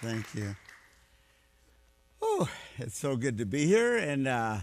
[0.00, 0.54] Thank you.
[2.22, 4.58] Oh, it's so good to be here and uh,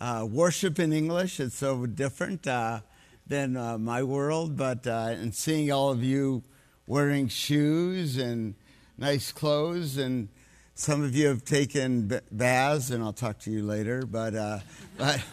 [0.00, 1.38] uh, worship in English.
[1.38, 2.80] It's so different uh,
[3.24, 6.42] than uh, my world, but uh, and seeing all of you
[6.88, 8.56] wearing shoes and
[8.96, 10.28] nice clothes, and
[10.74, 14.02] some of you have taken baths, and I'll talk to you later.
[14.06, 14.58] But uh,
[14.98, 15.24] but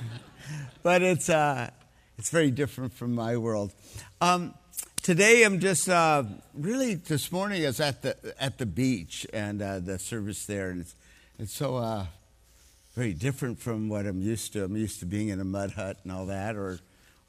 [0.83, 3.73] but it's it's very different from my world.
[4.21, 4.53] Um,
[5.05, 6.23] today I'm just uh,
[6.55, 10.71] really this morning I was at the at the beach and uh, the service there,
[10.71, 10.95] and it's
[11.37, 12.07] it's so uh,
[12.95, 14.63] very different from what I'm used to.
[14.63, 16.79] I'm used to being in a mud hut and all that, or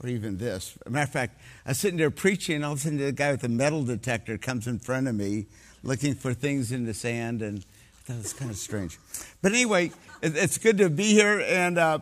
[0.02, 0.78] or even this.
[0.88, 3.32] Matter of fact, I was sitting there preaching, and all of a sudden the guy
[3.32, 5.45] with the metal detector comes in front of me,
[5.82, 7.62] looking for things in the sand, and
[8.06, 8.98] that was kind of strange.
[9.42, 11.98] But anyway, it's good to be here, and a uh,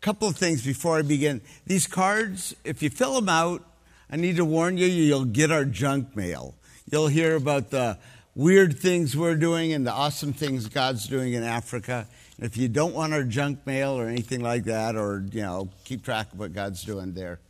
[0.00, 1.40] couple of things before I begin.
[1.68, 3.62] These cards, if you fill them out
[4.12, 6.54] I need to warn you, you'll get our junk mail.
[6.90, 7.96] You'll hear about the
[8.34, 12.06] weird things we're doing and the awesome things God's doing in Africa.
[12.38, 16.04] If you don't want our junk mail or anything like that, or, you know, keep
[16.04, 17.40] track of what God's doing there,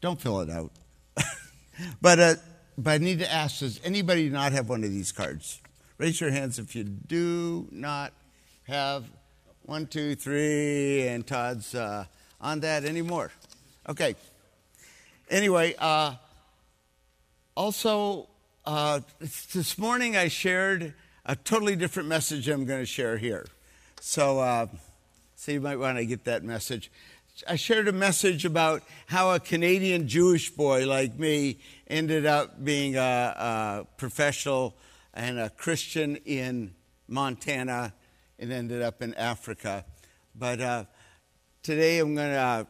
[0.00, 0.72] don't fill it out.
[2.00, 2.34] but, uh,
[2.76, 5.60] but I need to ask does anybody not have one of these cards?
[5.98, 8.12] Raise your hands if you do not
[8.64, 9.04] have
[9.62, 12.06] one, two, three, and Todd's uh,
[12.40, 13.30] on that anymore.
[13.88, 14.16] Okay.
[15.30, 16.14] Anyway, uh,
[17.54, 18.30] also,
[18.64, 19.00] uh,
[19.52, 20.94] this morning I shared
[21.26, 23.46] a totally different message I'm going to share here.
[24.00, 24.68] So, uh,
[25.36, 26.90] so you might want to get that message.
[27.46, 32.96] I shared a message about how a Canadian Jewish boy like me ended up being
[32.96, 34.76] a, a professional
[35.12, 36.74] and a Christian in
[37.06, 37.92] Montana
[38.38, 39.84] and ended up in Africa.
[40.34, 40.84] But uh,
[41.62, 42.66] today I'm going to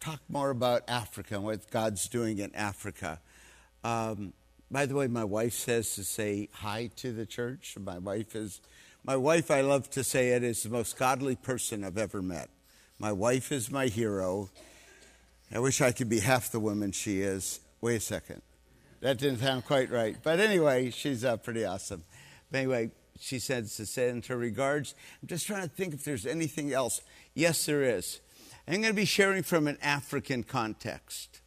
[0.00, 3.20] talk more about Africa and what God's doing in Africa.
[3.84, 4.32] Um,
[4.70, 7.76] by the way, my wife says to say hi to the church.
[7.78, 8.60] My wife is,
[9.04, 12.48] my wife, I love to say it, is the most godly person I've ever met.
[12.98, 14.50] My wife is my hero.
[15.52, 17.60] I wish I could be half the woman she is.
[17.80, 18.42] Wait a second.
[19.00, 20.16] That didn't sound quite right.
[20.22, 22.04] But anyway, she's uh, pretty awesome.
[22.50, 24.94] But anyway, she says to send her regards.
[25.20, 27.00] I'm just trying to think if there's anything else.
[27.34, 28.20] Yes, there is.
[28.70, 31.40] I'm going to be sharing from an African context.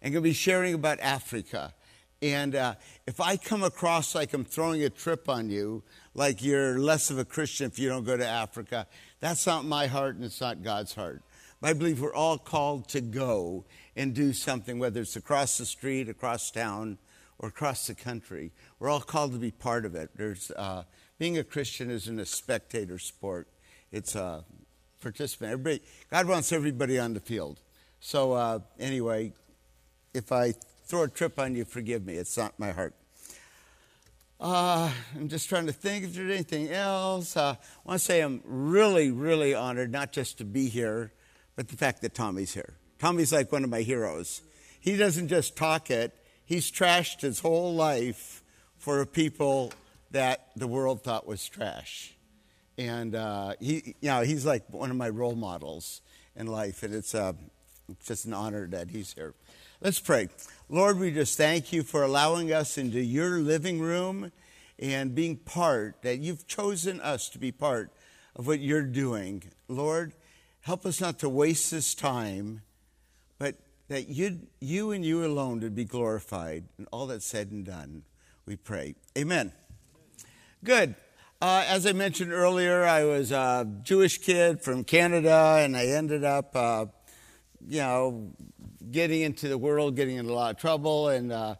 [0.00, 1.74] I'm going to be sharing about Africa.
[2.22, 5.82] And uh, if I come across like I'm throwing a trip on you,
[6.14, 8.86] like you're less of a Christian if you don't go to Africa,
[9.18, 11.24] that's not my heart and it's not God's heart.
[11.60, 13.64] But I believe we're all called to go
[13.96, 16.98] and do something, whether it's across the street, across town,
[17.40, 18.52] or across the country.
[18.78, 20.10] We're all called to be part of it.
[20.14, 20.84] There's, uh,
[21.18, 23.48] being a Christian isn't a spectator sport.
[23.90, 24.44] It's a,
[25.00, 25.52] participant.
[25.52, 27.60] Everybody, God wants everybody on the field.
[28.00, 29.32] So uh, anyway,
[30.14, 30.54] if I
[30.86, 32.14] throw a trip on you, forgive me.
[32.14, 32.94] It's not my heart.
[34.40, 37.36] Uh, I'm just trying to think if there's anything else.
[37.36, 41.12] Uh, I want to say I'm really, really honored not just to be here,
[41.56, 42.74] but the fact that Tommy's here.
[43.00, 44.42] Tommy's like one of my heroes.
[44.80, 46.14] He doesn't just talk it,
[46.44, 48.42] he's trashed his whole life
[48.76, 49.72] for people
[50.12, 52.14] that the world thought was trash
[52.78, 56.00] and uh, he, you know, he's like one of my role models
[56.36, 57.32] in life, and it's uh,
[58.06, 59.34] just an honor that he's here.
[59.80, 60.28] Let's pray.
[60.68, 64.32] Lord, we just thank you for allowing us into your living room
[64.78, 67.90] and being part, that you've chosen us to be part
[68.36, 69.42] of what you're doing.
[69.66, 70.14] Lord,
[70.60, 72.62] help us not to waste this time,
[73.38, 73.56] but
[73.88, 78.04] that you, you and you alone would be glorified and all that's said and done.
[78.46, 78.94] We pray.
[79.16, 79.52] Amen.
[80.62, 80.94] Good.
[81.40, 86.24] Uh, as I mentioned earlier, I was a Jewish kid from Canada, and I ended
[86.24, 86.86] up, uh,
[87.64, 88.32] you know,
[88.90, 91.54] getting into the world, getting in a lot of trouble, and uh,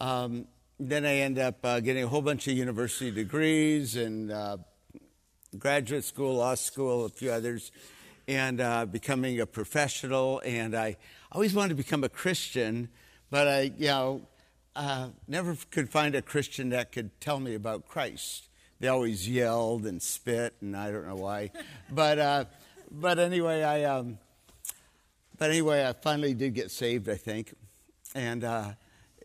[0.00, 0.46] um,
[0.78, 4.56] then I ended up uh, getting a whole bunch of university degrees and uh,
[5.58, 7.72] graduate school, law school, a few others,
[8.26, 10.40] and uh, becoming a professional.
[10.46, 10.96] And I
[11.30, 12.88] always wanted to become a Christian,
[13.28, 14.22] but I, you know,
[15.28, 18.46] never could find a Christian that could tell me about Christ
[18.80, 21.52] they always yelled and spit, and I don't know why.
[21.90, 22.44] but uh,
[22.90, 24.18] but anyway, I um,
[25.38, 27.54] but anyway, I finally did get saved, I think,
[28.14, 28.72] and uh,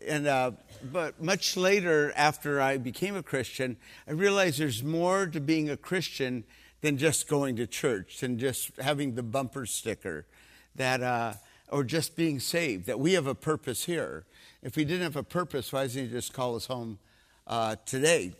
[0.06, 0.52] and uh,
[0.92, 5.76] but much later, after I became a Christian, I realized there's more to being a
[5.76, 6.44] Christian
[6.82, 10.26] than just going to church, and just having the bumper sticker,
[10.74, 11.32] that uh,
[11.70, 12.86] or just being saved.
[12.86, 14.26] That we have a purpose here.
[14.62, 16.98] If we didn't have a purpose, why doesn't He just call us home
[17.46, 18.34] uh, today?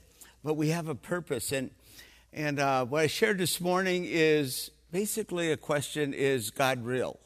[0.46, 1.50] But we have a purpose.
[1.50, 1.72] And,
[2.32, 7.19] and uh, what I shared this morning is basically a question Is God real?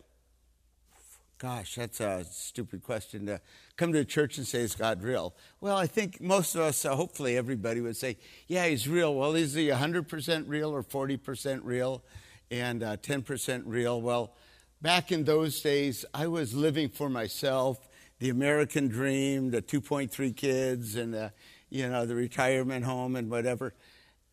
[1.37, 3.43] Gosh, that's a stupid question to
[3.77, 5.35] come to a church and say, Is God real?
[5.61, 9.15] Well, I think most of us, uh, hopefully everybody would say, Yeah, he's real.
[9.15, 12.03] Well, is he 100% real or 40% real
[12.51, 14.01] and uh, 10% real?
[14.01, 14.33] Well,
[14.81, 17.87] back in those days, I was living for myself,
[18.19, 21.33] the American dream, the 2.3 kids, and the,
[21.71, 23.75] you know, the retirement home and whatever.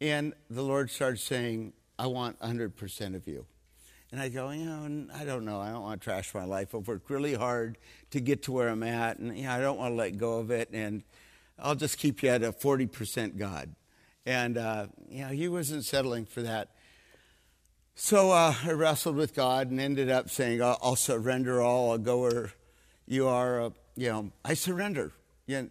[0.02, 3.46] And the Lord starts saying, I want 100% of you.
[4.12, 5.60] And I go, you know, I don't know.
[5.60, 6.74] I don't want to trash my life.
[6.74, 7.78] I've worked really hard
[8.12, 10.40] to get to where I'm at, and you know, I don't want to let go
[10.40, 10.70] of it.
[10.72, 11.04] And
[11.60, 13.76] I'll just keep you at a 40% God.
[14.26, 16.70] And, uh, you know, he wasn't settling for that.
[17.96, 21.92] So uh, I wrestled with God and ended up saying, I'll, I'll surrender all.
[21.92, 22.52] I'll go where
[23.08, 23.62] you are.
[23.62, 25.12] Uh, you know, I surrender.
[25.48, 25.70] You know,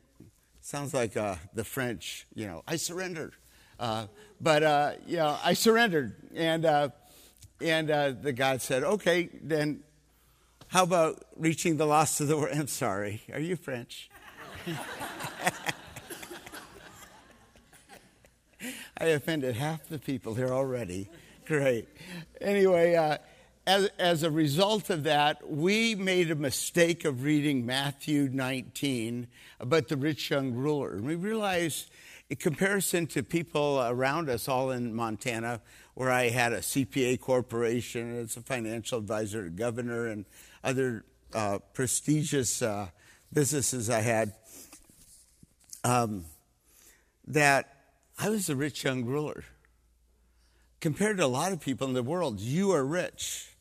[0.67, 3.33] sounds like uh, the French, you know, I surrender.
[3.79, 4.07] Uh,
[4.41, 6.17] but, uh, you know, I surrendered.
[6.35, 6.89] And, uh,
[7.61, 9.85] and uh, the God said, okay, then
[10.67, 12.57] how about reaching the lost of the world?
[12.57, 13.23] I'm sorry.
[13.33, 14.11] Are you French?
[18.99, 21.09] I offended half the people here already.
[21.47, 21.87] Great.
[22.41, 23.19] Anyway, uh,
[23.67, 29.27] as, as a result of that, we made a mistake of reading Matthew 19
[29.59, 30.93] about the rich young ruler.
[30.93, 31.91] And we realized,
[32.31, 35.61] in comparison to people around us, all in Montana,
[35.95, 40.27] where I had a CPA corporation as a financial advisor to governor and
[40.63, 41.05] other
[41.35, 42.89] uh, prestigious uh,
[43.33, 44.33] businesses I had,
[45.83, 46.25] um,
[47.27, 47.75] that
[48.17, 49.43] I was a rich young ruler.
[50.81, 53.56] Compared to a lot of people in the world, you are rich.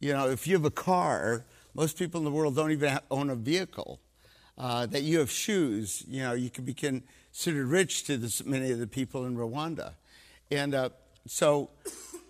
[0.00, 3.30] You know, if you have a car, most people in the world don't even own
[3.30, 4.00] a vehicle.
[4.56, 8.72] Uh, that you have shoes, you know, you can be considered rich to this, many
[8.72, 9.92] of the people in Rwanda.
[10.50, 10.90] And uh,
[11.26, 11.70] so,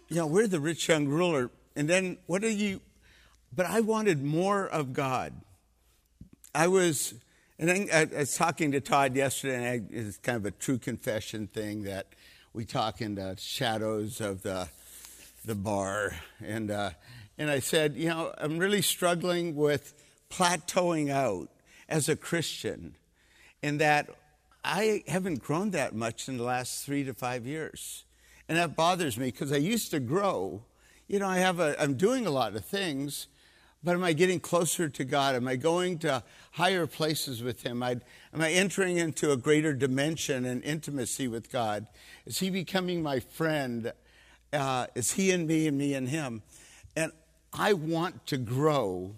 [0.09, 1.51] you know, we're the rich young ruler.
[1.75, 2.83] And then what are you?
[3.55, 5.33] But I wanted more of God.
[6.55, 7.15] I was,
[7.59, 10.77] and I, I was talking to Todd yesterday, and I, it's kind of a true
[10.77, 12.09] confession thing that
[12.53, 14.69] we talk in the shadows of the
[15.49, 16.15] the bar,
[16.45, 16.91] and uh,
[17.39, 19.95] and I said, you know, I'm really struggling with
[20.31, 21.49] plateauing out
[21.89, 22.97] as a Christian,
[23.63, 24.11] in that
[24.65, 28.05] I haven't grown that much in the last three to five years.
[28.49, 30.63] And that bothers me because I used to grow.
[31.07, 33.29] You know, I have a, I'm doing a lot of things,
[33.85, 35.35] but am I getting closer to God?
[35.35, 37.83] Am I going to higher places with Him?
[37.83, 38.01] am
[38.35, 41.87] I entering into a greater dimension and intimacy with God?
[42.27, 43.93] Is He becoming my friend?
[44.53, 46.43] Uh, is He in me and me in Him?
[46.97, 47.13] And
[47.53, 49.17] I want to grow.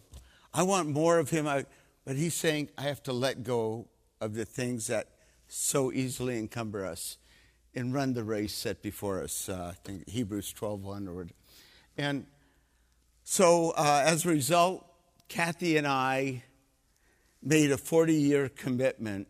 [0.52, 1.46] I want more of Him.
[1.46, 1.66] I,
[2.04, 3.88] but He's saying I have to let go
[4.20, 5.08] of the things that
[5.48, 7.18] so easily encumber us
[7.74, 9.48] and run the race set before us.
[9.48, 11.26] Uh, I think Hebrews 12:1 or
[11.96, 12.26] and
[13.24, 14.84] so uh, as a result,
[15.28, 16.42] Kathy and I
[17.42, 19.28] made a 40-year commitment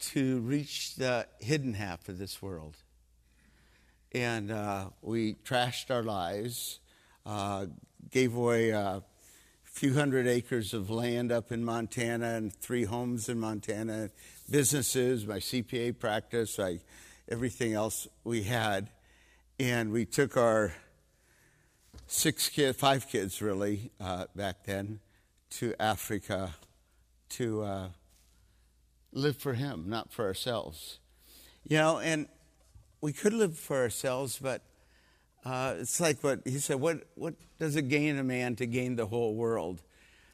[0.00, 2.76] to reach the hidden half of this world,
[4.12, 6.80] and uh, we trashed our lives,
[7.26, 7.66] uh,
[8.10, 9.02] gave away a
[9.64, 14.10] few hundred acres of land up in Montana and three homes in Montana,
[14.50, 16.58] businesses, my CPA practice.
[16.58, 16.80] I
[17.30, 18.90] everything else we had.
[19.58, 20.72] And we took our
[22.06, 25.00] six kids, five kids really, uh, back then,
[25.50, 26.54] to Africa
[27.30, 27.88] to uh,
[29.12, 30.98] live for Him, not for ourselves.
[31.68, 32.26] You know, and
[33.00, 34.62] we could live for ourselves, but
[35.44, 38.96] uh, it's like what he said what, what does it gain a man to gain
[38.96, 39.82] the whole world?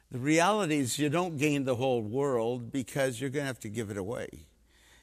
[0.09, 3.69] The reality is, you don't gain the whole world because you're going to have to
[3.69, 4.29] give it away.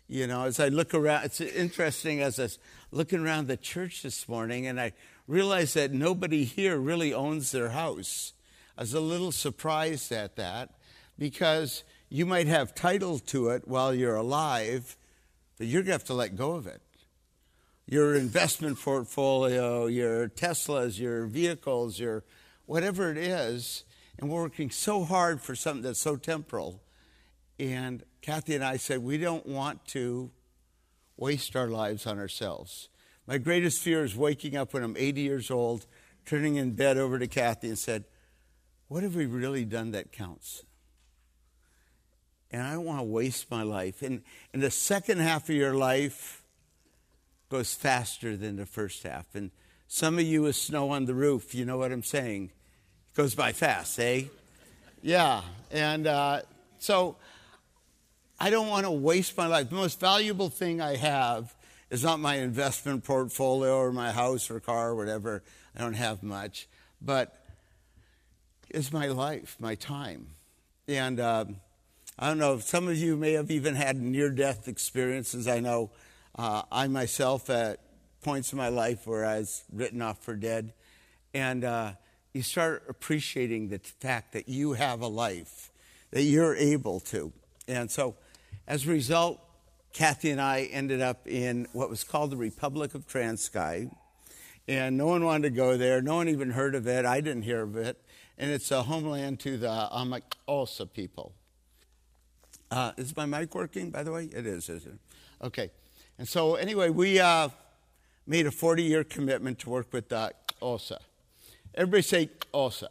[0.09, 2.59] You know, as I look around, it's interesting as I was
[2.91, 4.93] looking around the church this morning and I
[5.27, 8.33] realized that nobody here really owns their house.
[8.79, 10.71] I was a little surprised at that
[11.19, 14.97] because you might have title to it while you're alive,
[15.59, 16.81] but you're going to have to let go of it.
[17.87, 22.25] Your investment portfolio, your Teslas, your vehicles, your
[22.67, 23.85] whatever it is,
[24.19, 26.83] and we're working so hard for something that's so temporal.
[27.59, 30.31] And Kathy and I said, we don't want to
[31.17, 32.89] waste our lives on ourselves.
[33.27, 35.87] My greatest fear is waking up when I'm 80 years old,
[36.27, 38.05] turning in bed over to Kathy and said,
[38.89, 40.65] What have we really done that counts?
[42.51, 44.03] And I don't want to waste my life.
[44.03, 44.23] And,
[44.53, 46.44] in the second half of your life
[47.55, 49.33] goes faster than the first half.
[49.33, 49.53] And
[49.87, 52.51] some of you with snow on the roof, you know what I'm saying.
[53.13, 54.25] It goes by fast, eh?
[55.03, 55.43] Yeah.
[55.71, 56.41] And uh,
[56.81, 57.15] so
[58.41, 59.71] I don't want to waste my life.
[59.71, 61.55] The most valuable thing I have
[61.91, 65.45] is not my investment portfolio or my house or car or whatever.
[65.77, 66.67] I don't have much,
[67.01, 67.41] but
[68.69, 70.27] it's my life, my time.
[70.89, 71.45] And uh,
[72.19, 75.47] I don't know, some of you may have even had near death experiences.
[75.47, 75.93] I know
[76.37, 77.81] uh, I myself, at
[78.23, 80.73] points in my life where I was written off for dead,
[81.33, 81.93] and uh,
[82.33, 85.71] you start appreciating the fact that you have a life,
[86.11, 87.33] that you're able to.
[87.69, 88.17] And so,
[88.67, 89.41] as a result,
[89.93, 93.95] Kathy and I ended up in what was called the Republic of Transkei.
[94.67, 96.03] And no one wanted to go there.
[96.03, 97.05] No one even heard of it.
[97.05, 98.03] I didn't hear of it.
[98.39, 101.35] And it's a homeland to the AmaXhosa people.
[102.71, 104.25] Uh, is my mic working, by the way?
[104.25, 104.99] It is, is it?
[105.43, 105.71] Okay.
[106.19, 107.49] And so, anyway, we uh,
[108.27, 110.99] made a 40 year commitment to work with the Xhosa.
[111.75, 112.89] Everybody say Xhosa.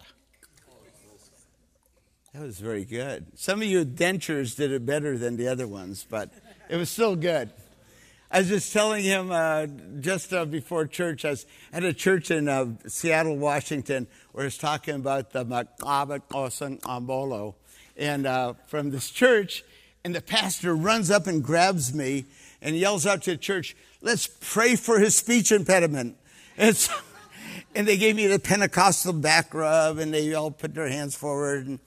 [2.34, 3.28] That was very good.
[3.36, 6.32] Some of you dentures did it better than the other ones, but
[6.68, 7.52] it was still good.
[8.32, 9.68] I was just telling him uh,
[10.00, 14.46] just uh, before church, I was at a church in uh, Seattle, Washington, where I
[14.46, 17.54] was talking about the Makabat Osan Ambolo.
[17.96, 19.64] And uh, from this church,
[20.04, 22.26] and the pastor runs up and grabs me
[22.64, 26.18] and yells out to the church, Let's pray for his speech impediment.
[26.58, 26.94] And, so,
[27.76, 31.68] and they gave me the Pentecostal back rub, and they all put their hands forward.
[31.68, 31.80] And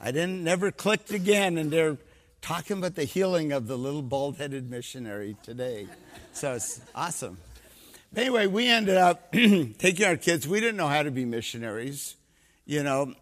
[0.00, 1.96] I didn't never clicked again, and they're
[2.42, 5.86] talking about the healing of the little bald headed missionary today.
[6.32, 7.38] So it's awesome.
[8.12, 10.48] But anyway, we ended up taking our kids.
[10.48, 12.16] We didn't know how to be missionaries,
[12.66, 13.14] you know,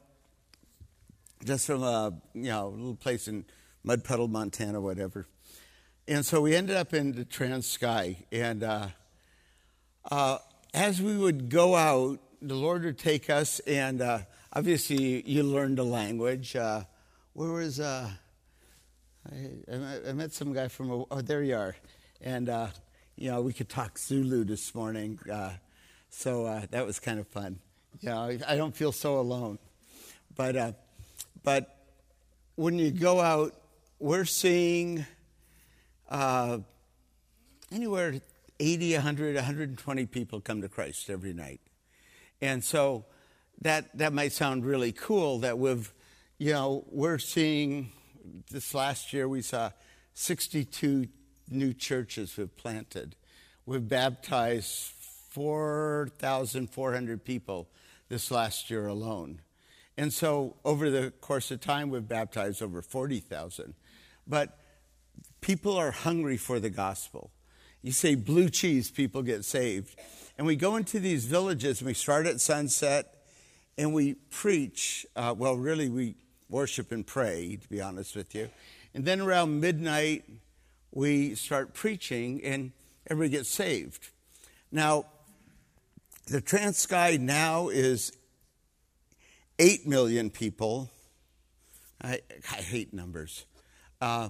[1.44, 3.44] just from a you know little place in
[3.84, 5.26] Mud Puddle, Montana, whatever.
[6.08, 8.16] And so we ended up in the Transkei.
[8.32, 8.88] And uh,
[10.10, 10.38] uh,
[10.72, 14.20] as we would go out, the Lord would take us, and uh,
[14.54, 16.56] obviously you learned the language.
[16.56, 16.84] Uh,
[17.34, 18.08] where was uh,
[19.30, 21.76] I, I, met some guy from, oh, there you are.
[22.22, 22.68] And, uh,
[23.14, 25.20] you know, we could talk Zulu this morning.
[26.08, 27.58] So that was kind of fun.
[28.00, 29.58] You know, I, don't feel so alone.
[30.34, 30.74] But,
[31.42, 31.76] but
[32.54, 33.54] when you go out,
[33.98, 35.04] we're seeing
[36.08, 36.58] uh,
[37.72, 38.20] anywhere
[38.60, 41.60] 80, 100, 120 people come to Christ every night.
[42.40, 43.04] And so
[43.60, 45.92] that, that might sound really cool that we've,
[46.38, 47.92] you know, we're seeing
[48.50, 49.70] this last year we saw
[50.14, 51.08] 62
[51.50, 53.16] new churches we've planted.
[53.66, 54.92] We've baptized
[55.30, 57.68] 4,400 people
[58.08, 59.40] this last year alone.
[59.96, 63.74] And so over the course of time, we've baptized over 40,000.
[64.26, 64.58] But
[65.40, 67.30] people are hungry for the gospel.
[67.82, 69.98] You say blue cheese, people get saved.
[70.36, 73.24] And we go into these villages and we start at sunset
[73.76, 75.06] and we preach.
[75.16, 76.14] Uh, well, really, we
[76.48, 78.48] worship and pray, to be honest with you.
[78.94, 80.24] And then around midnight,
[80.92, 82.72] we start preaching and
[83.08, 84.08] everybody gets saved.
[84.72, 85.06] Now,
[86.26, 88.12] the Transkei now is
[89.58, 90.90] 8 million people.
[92.02, 92.20] I,
[92.52, 93.44] I hate numbers.
[94.00, 94.28] Uh,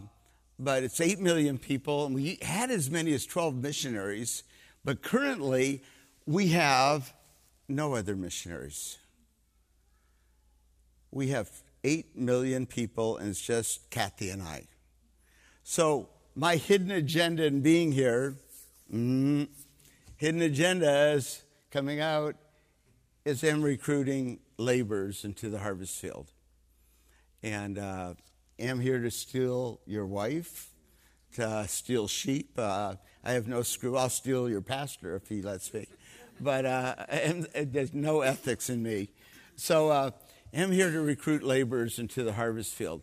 [0.58, 4.42] but it's 8 million people, and we had as many as 12 missionaries,
[4.84, 5.82] but currently
[6.26, 7.14] we have
[7.68, 8.98] no other missionaries.
[11.10, 11.50] We have
[11.84, 14.64] 8 million people, and it's just Kathy and I.
[15.62, 18.36] So, my hidden agenda in being here,
[18.92, 19.48] mm,
[20.16, 22.36] hidden agenda is coming out,
[23.24, 26.32] is I'm recruiting laborers into the harvest field.
[27.42, 28.14] And uh,
[28.58, 30.70] am here to steal your wife,
[31.34, 32.52] to steal sheep.
[32.58, 33.96] Uh, I have no screw.
[33.96, 35.86] I'll steal your pastor if he lets me.
[36.40, 39.10] But uh, and there's no ethics in me.
[39.56, 40.10] So, uh,
[40.54, 43.02] am here to recruit laborers into the harvest field.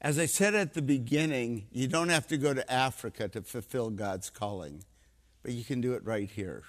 [0.00, 3.90] As I said at the beginning, you don't have to go to Africa to fulfill
[3.90, 4.84] God's calling,
[5.42, 6.62] but you can do it right here,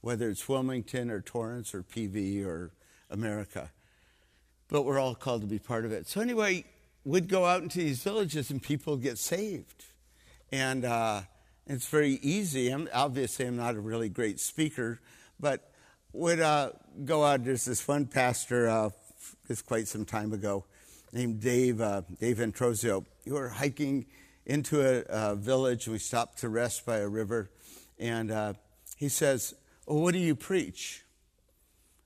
[0.00, 2.72] whether it's Wilmington or Torrance or PV or
[3.10, 3.70] America.
[4.66, 6.08] But we're all called to be part of it.
[6.08, 6.64] So, anyway,
[7.04, 9.84] we'd go out into these villages and people get saved.
[10.50, 11.22] And uh,
[11.66, 12.68] it's very easy.
[12.68, 15.00] I'm, obviously, I'm not a really great speaker,
[15.38, 15.70] but
[16.12, 16.70] would uh,
[17.04, 17.44] go out.
[17.44, 18.90] There's this one pastor uh,
[19.66, 20.64] quite some time ago
[21.12, 23.04] named Dave, uh, Dave Antrosio.
[23.24, 24.06] We were hiking
[24.46, 25.88] into a, a, village.
[25.88, 27.50] We stopped to rest by a river.
[27.98, 28.54] And uh,
[28.96, 29.54] he says,
[29.86, 31.04] well, what do you preach?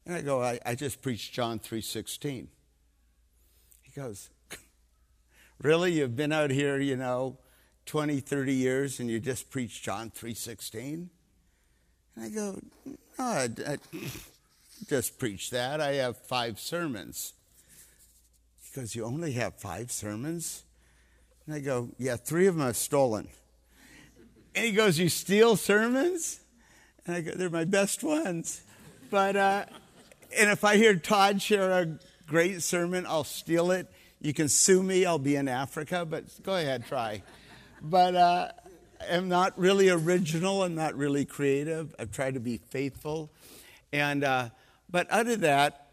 [0.06, 2.46] And I go, I, I just preach John 3.16.
[3.82, 4.30] He goes,
[5.62, 5.92] really?
[5.92, 7.38] You've been out here, you know,
[7.86, 11.08] 20, 30 years and you just preach John 3.16?
[12.14, 13.78] And I go, no, I, I
[14.88, 15.80] just preach that.
[15.80, 17.32] I have five sermons.
[18.62, 20.64] He goes, You only have five sermons?
[21.46, 23.28] And I go, Yeah, three of them are stolen.
[24.54, 26.40] And he goes, You steal sermons?
[27.06, 28.62] And I go, They're my best ones.
[29.10, 29.64] But, uh,
[30.36, 33.90] and if I hear Todd share a great sermon, I'll steal it.
[34.20, 37.22] You can sue me, I'll be in Africa, but go ahead, try.
[37.80, 38.48] But uh,
[39.10, 41.94] I'm not really original, I'm not really creative.
[41.98, 43.30] I've tried to be faithful.
[43.92, 44.48] And, uh,
[44.90, 45.86] but out of that,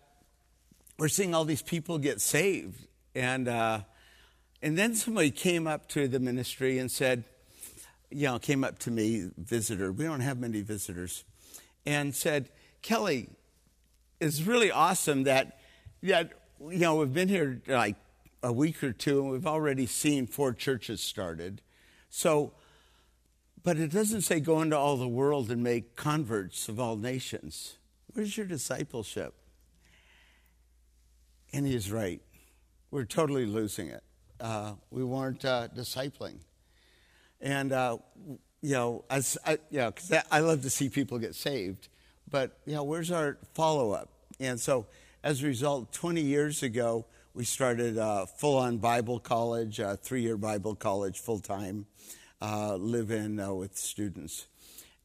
[0.98, 2.88] we're seeing all these people get saved.
[3.14, 3.82] And, uh,
[4.62, 7.26] and then somebody came up to the ministry and said,
[8.10, 11.24] you know, came up to me, visitor, we don't have many visitors,
[11.86, 12.50] and said,
[12.82, 13.30] Kelly,
[14.20, 15.60] it's really awesome that,
[16.02, 17.96] that you know, we've been here like
[18.46, 21.64] a week or two and we've already seen four churches started.
[22.12, 22.54] So,
[23.64, 27.80] but it doesn't say go into all the world and make converts of all nations.
[28.14, 29.34] Where's your discipleship?
[31.52, 32.22] And he's right.
[32.92, 34.04] We're totally losing it.
[34.40, 36.38] Uh, we weren't uh, discipling.
[37.42, 37.98] And, uh,
[38.62, 41.88] you know, as I, you know, cause I love to see people get saved,
[42.30, 44.10] but, you know, where's our follow up?
[44.40, 44.86] And so,
[45.24, 50.22] as a result, 20 years ago, we started a full on Bible college, a three
[50.22, 51.86] year Bible college, full time,
[52.42, 54.48] uh, live in uh, with students.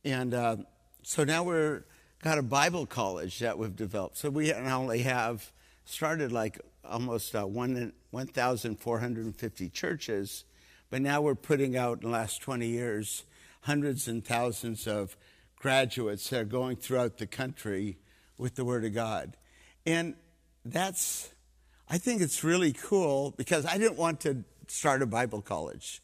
[0.04, 0.58] And uh,
[1.02, 1.82] so now we're
[2.22, 4.16] got a Bible college that we've developed.
[4.16, 5.50] So we not only have
[5.84, 10.44] started like almost uh, 1,450 churches,
[10.88, 13.24] but now we're putting out in the last 20 years
[13.62, 15.16] hundreds and thousands of
[15.56, 17.98] graduates that are going throughout the country
[18.38, 19.36] with the Word of God.
[19.84, 20.14] And
[20.64, 21.30] that's,
[21.92, 26.00] I think it's really cool because I didn't want to start a Bible college.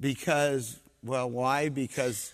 [0.00, 1.68] Because, well, why?
[1.68, 2.32] Because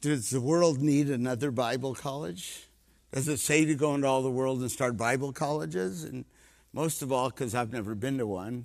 [0.00, 2.66] does the world need another Bible college?
[3.12, 6.02] Does it say to go into all the world and start Bible colleges?
[6.02, 6.24] And
[6.72, 8.64] most of all, because I've never been to one.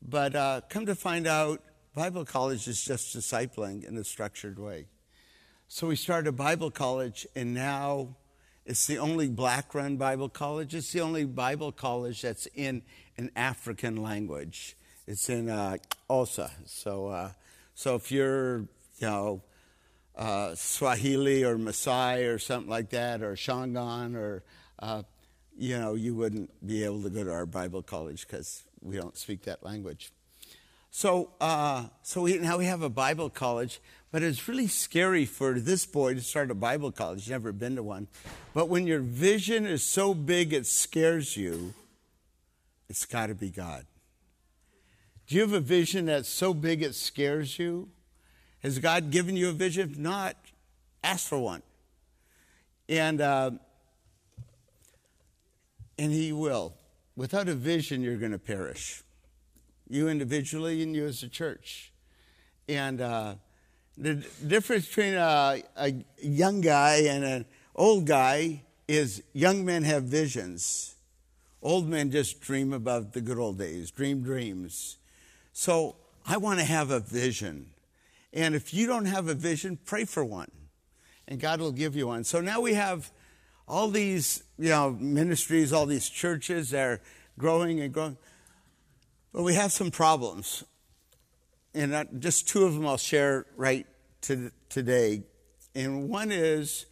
[0.00, 1.62] But uh, come to find out,
[1.94, 4.86] Bible college is just discipling in a structured way.
[5.68, 8.16] So we started a Bible college, and now
[8.68, 10.74] it's the only black run Bible college.
[10.74, 12.82] It's the only Bible college that's in
[13.16, 14.76] an African language.
[15.06, 15.78] It's in uh,
[16.10, 16.50] Xhosa.
[16.66, 17.30] So, uh,
[17.74, 18.68] so if you're, you
[19.00, 19.42] know,
[20.14, 24.44] uh, Swahili or Maasai or something like that, or Shangaan, or,
[24.80, 25.02] uh,
[25.56, 29.16] you know, you wouldn't be able to go to our Bible college because we don't
[29.16, 30.12] speak that language.
[30.90, 35.60] So, uh, so we, now we have a Bible college, but it's really scary for
[35.60, 37.20] this boy to start a Bible college.
[37.24, 38.08] He's never been to one.
[38.54, 41.74] But when your vision is so big it scares you,
[42.88, 43.84] it's got to be God.
[45.26, 47.90] Do you have a vision that's so big it scares you?
[48.60, 49.90] Has God given you a vision?
[49.90, 50.36] If not,
[51.04, 51.62] ask for one.
[52.88, 53.50] And, uh,
[55.98, 56.74] and He will.
[57.14, 59.02] Without a vision, you're going to perish.
[59.88, 61.92] You individually and you as a church.
[62.68, 63.34] And uh,
[63.96, 64.14] the
[64.46, 70.94] difference between a, a young guy and an old guy is young men have visions.
[71.62, 74.98] Old men just dream about the good old days, dream dreams.
[75.52, 75.96] So
[76.26, 77.70] I want to have a vision.
[78.32, 80.50] And if you don't have a vision, pray for one.
[81.26, 82.24] And God will give you one.
[82.24, 83.10] So now we have
[83.66, 87.00] all these, you know, ministries, all these churches that are
[87.38, 88.16] growing and growing.
[89.32, 90.64] But we have some problems
[91.74, 93.86] and just two of them I'll share right
[94.22, 95.22] to, today.
[95.74, 96.86] And one is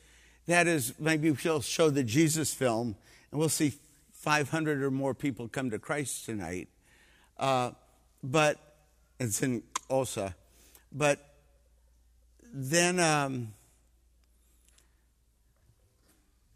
[0.47, 2.97] that is maybe we'll show the Jesus film,
[3.31, 3.73] and we'll see
[4.13, 6.69] 500 or more people come to Christ tonight.
[7.39, 7.73] Uh,
[8.23, 8.59] but
[9.19, 10.35] it's in Xhosa.
[10.93, 11.19] But
[12.53, 13.55] then um,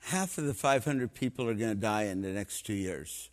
[0.04, 3.28] half of the 500 people are going to die in the next two years.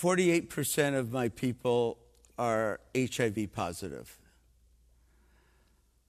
[0.00, 1.98] 48% of my people
[2.38, 4.18] are HIV positive.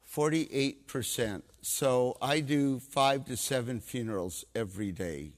[0.09, 1.41] 48%.
[1.61, 5.33] So I do five to seven funerals every day.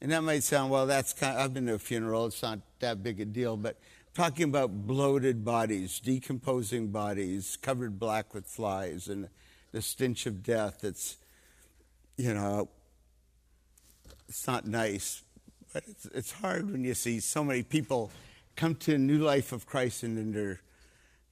[0.00, 2.58] And that might sound, well, that's kind of, I've been to a funeral, it's not
[2.80, 3.78] that big a deal, but
[4.14, 9.28] talking about bloated bodies, decomposing bodies, covered black with flies, and
[9.70, 11.16] the stench of death, it's,
[12.16, 12.68] you know,
[14.28, 15.22] it's not nice,
[15.72, 18.10] but it's, it's hard when you see so many people
[18.56, 20.58] come to a new life of Christ and then,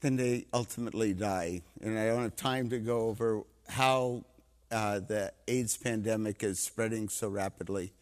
[0.01, 1.63] then they ultimately die.
[1.83, 4.25] And I don't have time to go over how
[4.71, 7.93] uh, the AIDS pandemic is spreading so rapidly,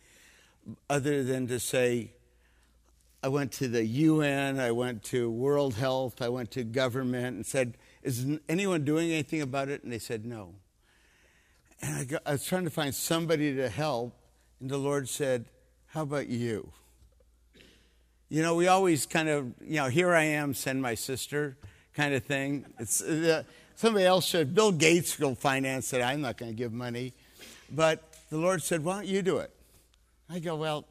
[0.89, 2.13] other than to say,
[3.23, 7.47] I went to the UN, I went to World Health, I went to government and
[7.47, 9.83] said, Is anyone doing anything about it?
[9.83, 10.55] And they said, No.
[11.81, 14.15] And I, got, I was trying to find somebody to help,
[14.61, 15.47] and the Lord said,
[15.93, 16.71] How about you?
[18.29, 21.57] You know, we always kind of, you know, here I am, send my sister
[21.95, 22.67] kind of thing.
[22.79, 23.43] It's uh,
[23.75, 24.55] somebody else should.
[24.55, 26.03] Bill Gates will finance it.
[26.03, 27.15] I'm not going to give money.
[27.71, 29.51] But the Lord said, why don't you do it?
[30.29, 30.85] I go, well,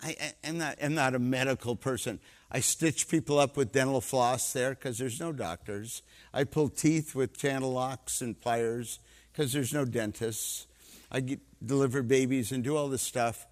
[0.00, 2.20] I, am not, I'm not a medical person.
[2.52, 6.02] I stitch people up with dental floss there because there's no doctors.
[6.32, 9.00] I pull teeth with channel locks and pliers
[9.32, 10.68] because there's no dentists.
[11.10, 13.46] I get, deliver babies and do all this stuff.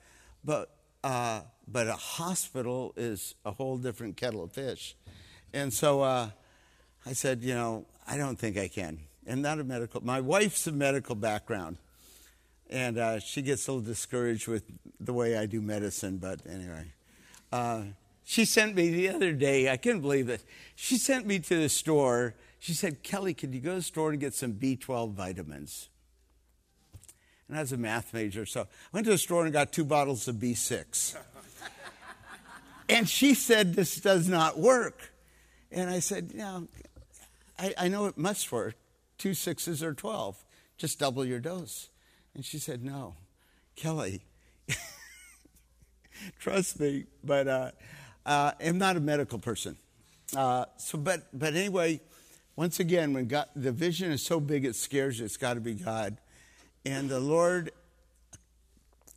[0.45, 0.71] But,
[1.05, 4.97] uh, but a hospital is a whole different kettle of fish.
[5.53, 6.31] And so uh,
[7.07, 9.01] I said, you know, I don't think I can.
[9.29, 11.77] I'm not a medical, my wife's a medical background.
[12.71, 14.65] And uh, she gets a little discouraged with
[15.01, 16.93] the way I do medicine, but anyway.
[17.51, 17.83] Uh,
[18.25, 20.45] she sent me the other day, I couldn't believe it.
[20.75, 22.35] She sent me to the store.
[22.59, 25.89] She said, Kelly, could you go to the store and get some B12 vitamins?
[27.49, 29.85] And I was a math major, so I went to the store and got two
[29.85, 31.17] bottles of B6.
[32.89, 35.13] and she said, This does not work.
[35.73, 36.61] And I said, Yeah,
[37.59, 38.75] I, I know it must work.
[39.17, 40.45] Two sixes or 12.
[40.77, 41.89] Just double your dose.
[42.35, 43.17] And she said, No,
[43.77, 44.23] Kelly,
[46.39, 47.71] trust me, but uh,
[48.27, 49.77] uh, I'm not a medical person.
[50.37, 52.01] Uh, so, but, but anyway,
[52.57, 55.61] once again, when God, the vision is so big it scares you, it's got to
[55.61, 56.19] be God.
[56.85, 57.73] And the Lord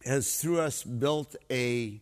[0.06, 2.02] has, through us, built a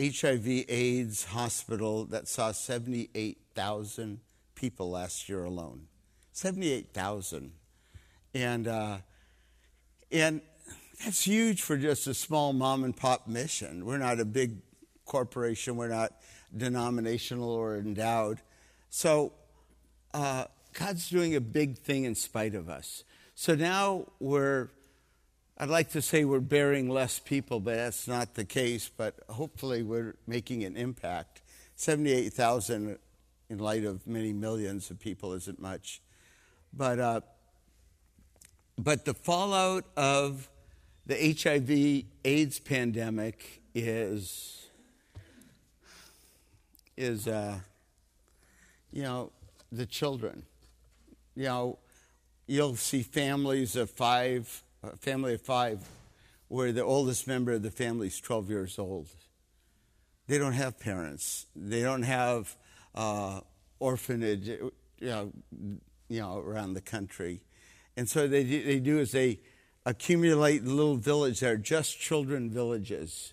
[0.00, 4.20] HIV AIDS hospital that saw 78,000
[4.54, 5.86] people last year alone.
[6.32, 7.52] 78,000.
[8.34, 8.98] And, uh,
[10.12, 10.42] and
[11.02, 13.86] that's huge for just a small mom and pop mission.
[13.86, 14.58] We're not a big
[15.04, 16.12] corporation, we're not
[16.54, 18.40] denominational or endowed.
[18.90, 19.32] So
[20.12, 23.04] uh, God's doing a big thing in spite of us.
[23.34, 24.68] So now we're,
[25.58, 28.90] I'd like to say we're bearing less people, but that's not the case.
[28.94, 31.40] But hopefully we're making an impact.
[31.76, 32.98] 78,000
[33.48, 36.02] in light of many millions of people isn't much.
[36.74, 37.20] But, uh,
[38.76, 40.50] but the fallout of
[41.06, 44.66] the HIV AIDS pandemic is,
[46.98, 47.60] is uh,
[48.92, 49.32] you know,
[49.72, 50.42] the children.
[51.34, 51.78] You know,
[52.46, 55.80] you'll see families of five, a family of five,
[56.48, 59.08] where the oldest member of the family is 12 years old.
[60.26, 61.46] They don't have parents.
[61.54, 62.56] They don't have
[62.94, 63.40] uh,
[63.78, 65.32] orphanage, you know,
[66.08, 67.42] you know, around the country.
[67.96, 69.40] And so they, they do is they
[69.84, 73.32] accumulate little villages that are just children villages.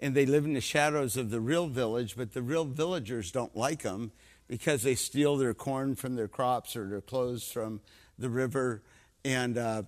[0.00, 3.56] And they live in the shadows of the real village, but the real villagers don't
[3.56, 4.10] like them
[4.48, 7.80] because they steal their corn from their crops or their clothes from
[8.18, 8.82] the river,
[9.24, 9.82] and, uh,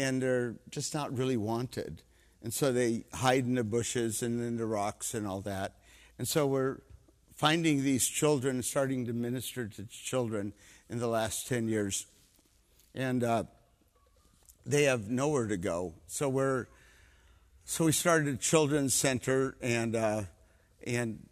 [0.00, 2.02] and they're just not really wanted.
[2.42, 5.76] And so they hide in the bushes and in the rocks and all that.
[6.18, 6.78] And so we're
[7.34, 10.52] finding these children, starting to minister to children
[10.88, 12.06] in the last 10 years.
[12.94, 13.44] And uh,
[14.64, 15.94] they have nowhere to go.
[16.06, 16.66] So we're
[17.64, 20.22] so we started a children's center, and uh,
[20.84, 21.24] and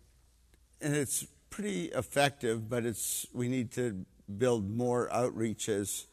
[0.80, 4.04] and it's pretty effective, but it's we need to
[4.36, 6.04] build more outreaches.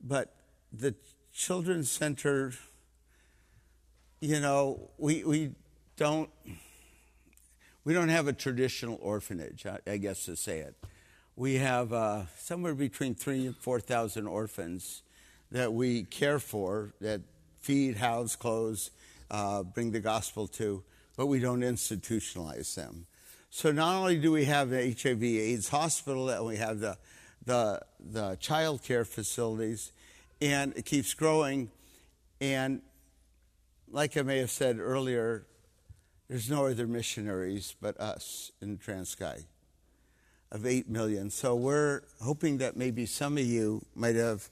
[0.00, 0.36] But
[0.72, 0.94] the
[1.32, 2.52] children's center,
[4.20, 5.52] you know, we we
[5.96, 6.30] don't
[7.84, 10.74] we don't have a traditional orphanage, I, I guess to say it.
[11.36, 15.02] We have uh, somewhere between three and four thousand orphans
[15.50, 17.22] that we care for, that
[17.60, 18.90] feed, house, clothes,
[19.30, 20.82] uh, bring the gospel to,
[21.16, 23.06] but we don't institutionalize them.
[23.50, 26.98] So not only do we have the HIV/AIDS hospital, and we have the
[27.44, 29.92] the the child care facilities,
[30.40, 31.70] and it keeps growing.
[32.40, 32.82] And
[33.90, 35.46] like I may have said earlier,
[36.28, 39.44] there's no other missionaries but us in Transkei
[40.52, 41.30] of 8 million.
[41.30, 44.48] So we're hoping that maybe some of you might have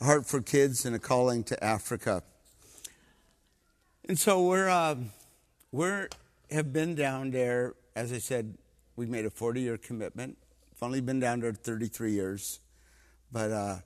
[0.00, 2.22] a heart for kids and a calling to Africa.
[4.08, 4.96] And so we're, uh,
[5.70, 6.08] we're
[6.50, 8.58] have been down there, as I said,
[8.96, 10.36] we made a 40 year commitment.
[10.74, 12.60] I've only been down there 33 years,
[13.30, 13.76] but uh,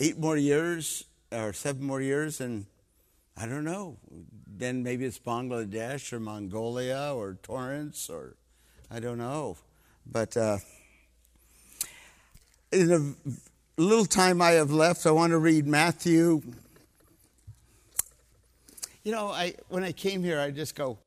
[0.00, 2.66] eight more years or seven more years, and
[3.36, 3.98] I don't know.
[4.46, 8.36] Then maybe it's Bangladesh or Mongolia or Torrance or
[8.90, 9.56] I don't know.
[10.06, 10.58] But uh,
[12.70, 16.42] in a little time I have left, I want to read Matthew.
[19.02, 20.98] You know, I, when I came here, I just go,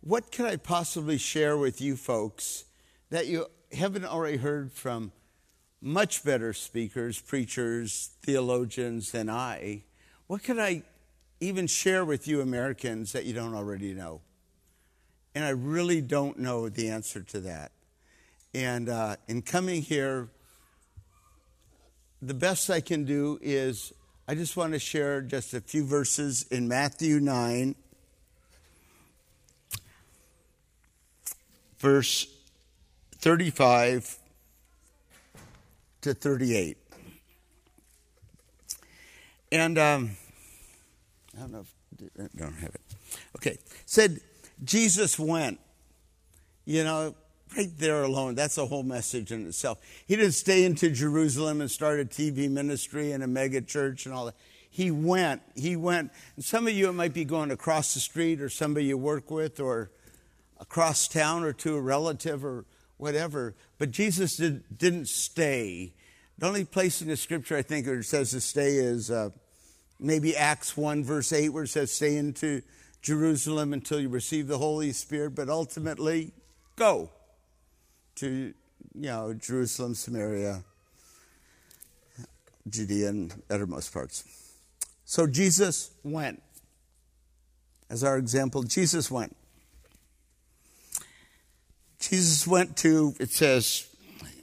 [0.00, 2.64] what could I possibly share with you folks
[3.10, 5.12] that you haven't already heard from
[5.84, 9.82] much better speakers, preachers, theologians than I?
[10.26, 10.82] What could I
[11.40, 14.22] even share with you Americans that you don't already know?
[15.34, 17.70] And I really don't know the answer to that.
[18.54, 20.28] And uh, in coming here,
[22.22, 23.92] the best I can do is
[24.26, 27.74] I just want to share just a few verses in Matthew 9.
[31.84, 32.26] verse
[33.18, 34.16] 35
[36.04, 36.76] to 38.
[39.50, 40.10] And um,
[41.34, 41.74] I don't know if
[42.20, 42.80] I don't have it.
[43.36, 43.56] Okay.
[43.86, 44.20] Said
[44.62, 45.60] Jesus went.
[46.66, 47.14] You know,
[47.56, 49.78] right there alone, that's a whole message in itself.
[50.06, 54.14] He didn't stay into Jerusalem and start a TV ministry and a mega church and
[54.14, 54.34] all that.
[54.70, 55.40] He went.
[55.54, 56.10] He went.
[56.36, 59.30] And some of you, it might be going across the street or somebody you work
[59.30, 59.90] with or
[60.58, 63.54] across town or to a relative or whatever.
[63.78, 65.92] But Jesus did, didn't stay.
[66.38, 69.30] The only place in the scripture I think where it says to stay is uh,
[70.00, 72.62] maybe Acts 1, verse 8, where it says, Stay into
[73.02, 76.32] Jerusalem until you receive the Holy Spirit, but ultimately
[76.76, 77.10] go
[78.16, 78.54] to
[78.94, 80.64] you know Jerusalem, Samaria,
[82.68, 84.24] Judea, and uttermost parts.
[85.04, 86.42] So Jesus went.
[87.90, 89.36] As our example, Jesus went.
[92.08, 93.88] Jesus went to, it says,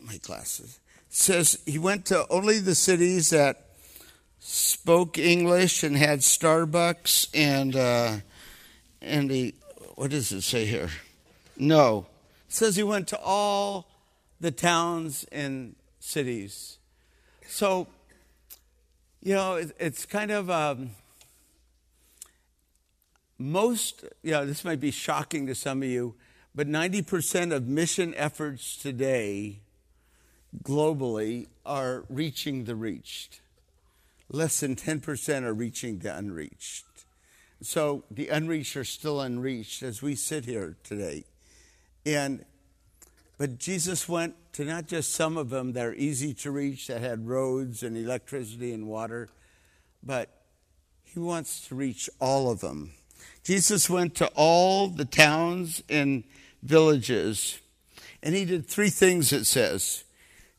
[0.04, 3.66] my glasses, it says he went to only the cities that
[4.40, 8.18] spoke English and had Starbucks and, uh,
[9.02, 9.54] and the,
[9.96, 10.90] what does it say here?
[11.58, 12.08] No.
[12.48, 13.88] It says he went to all
[14.40, 16.80] the towns and cities.
[17.48, 17.88] So,
[19.22, 20.92] you know, it's kind of um,
[23.38, 26.16] most, you know, this might be shocking to some of you,
[26.54, 29.60] but 90% of mission efforts today
[30.64, 33.42] globally are reaching the reached.
[34.30, 36.86] Less than 10% are reaching the unreached.
[37.62, 41.26] So the unreached are still unreached as we sit here today.
[42.06, 42.46] And
[43.38, 47.02] but Jesus went to not just some of them that are easy to reach that
[47.02, 49.30] had roads and electricity and water,
[50.04, 50.30] but
[51.04, 52.92] he wants to reach all of them.
[53.44, 56.24] Jesus went to all the towns and
[56.64, 57.60] villages.
[58.24, 60.04] And he did three things, it says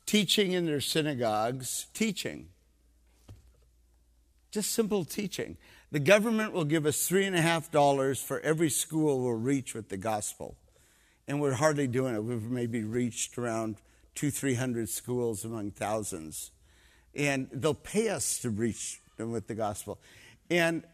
[0.05, 2.48] teaching in their synagogues, teaching.
[4.51, 5.57] Just simple teaching.
[5.90, 9.75] The government will give us three and a half dollars for every school we'll reach
[9.75, 10.57] with the gospel.
[11.29, 12.25] And we're hardly doing it.
[12.25, 13.77] We've maybe reached around
[14.14, 16.51] two, three hundred schools among thousands.
[17.14, 19.98] And they'll pay us to reach them with the gospel.
[20.51, 20.85] And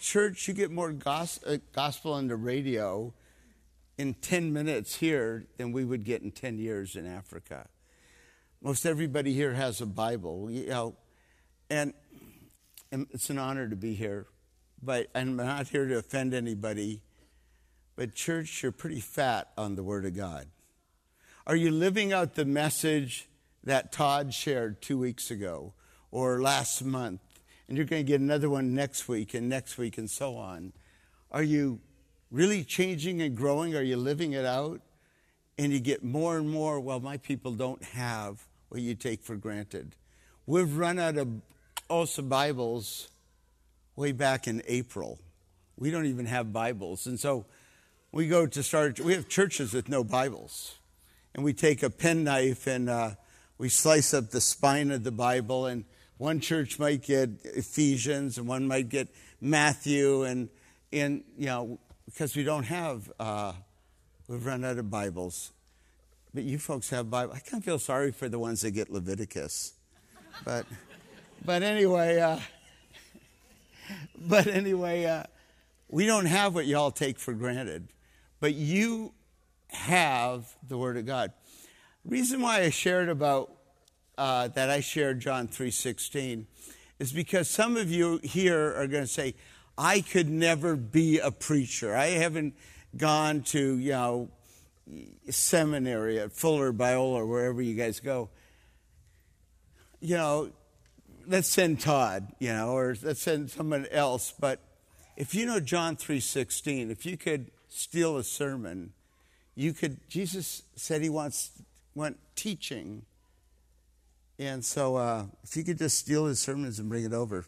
[0.00, 1.26] church, you get more uh,
[1.72, 3.12] gospel on the radio
[3.98, 7.68] in 10 minutes here than we would get in 10 years in Africa.
[8.62, 10.96] Most everybody here has a Bible, you know,
[11.68, 11.94] and,
[12.90, 14.26] and it's an honor to be here.
[14.82, 17.02] But I'm not here to offend anybody.
[17.96, 20.46] But, church, you're pretty fat on the Word of God.
[21.46, 23.28] Are you living out the message
[23.62, 25.74] that Todd shared two weeks ago
[26.10, 27.20] or last month?
[27.70, 30.72] And you're going to get another one next week and next week and so on.
[31.30, 31.78] Are you
[32.32, 33.76] really changing and growing?
[33.76, 34.80] Are you living it out?
[35.56, 39.36] And you get more and more, well, my people don't have what you take for
[39.36, 39.94] granted.
[40.46, 41.28] We've run out of
[41.88, 43.08] also Bibles
[43.94, 45.20] way back in April.
[45.76, 47.06] We don't even have Bibles.
[47.06, 47.46] And so
[48.10, 50.78] we go to start, we have churches with no Bibles.
[51.36, 53.10] And we take a penknife and uh,
[53.58, 55.66] we slice up the spine of the Bible.
[55.66, 55.84] And
[56.20, 59.08] one church might get Ephesians and one might get
[59.40, 60.24] Matthew.
[60.24, 60.50] And,
[60.92, 63.54] and you know, because we don't have, uh,
[64.28, 65.50] we've run out of Bibles.
[66.34, 67.32] But you folks have Bible.
[67.32, 69.72] I kind of feel sorry for the ones that get Leviticus.
[70.44, 70.66] But,
[71.42, 72.40] but anyway, uh,
[74.18, 75.22] but anyway, uh,
[75.88, 77.88] we don't have what y'all take for granted.
[78.40, 79.14] But you
[79.68, 81.32] have the Word of God.
[82.04, 83.59] reason why I shared about
[84.20, 86.44] uh, that I shared John 3.16
[86.98, 89.34] is because some of you here are going to say,
[89.78, 91.96] I could never be a preacher.
[91.96, 92.54] I haven't
[92.94, 94.28] gone to, you know,
[95.30, 98.28] seminary at Fuller, Biola, wherever you guys go.
[100.00, 100.50] You know,
[101.26, 104.34] let's send Todd, you know, or let's send someone else.
[104.38, 104.60] But
[105.16, 108.92] if you know John 3.16, if you could steal a sermon,
[109.54, 111.52] you could, Jesus said he wants,
[111.94, 113.06] want teaching.
[114.40, 117.44] And so uh, if you could just steal his sermons and bring it over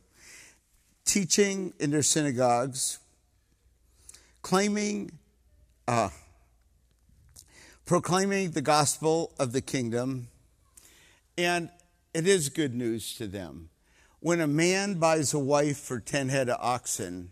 [1.07, 2.99] teaching in their synagogues,
[4.43, 5.11] claiming,
[5.89, 6.11] uh,
[7.87, 10.29] proclaiming the gospel of the kingdom,
[11.39, 11.71] and
[12.13, 13.71] it is good news to them.
[14.21, 17.31] When a man buys a wife for 10 head of oxen,